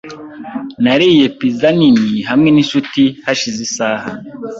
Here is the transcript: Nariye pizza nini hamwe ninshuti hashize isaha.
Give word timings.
Nariye 0.83 1.25
pizza 1.37 1.67
nini 1.77 2.17
hamwe 2.29 2.49
ninshuti 2.51 3.03
hashize 3.25 3.59
isaha. 3.67 4.09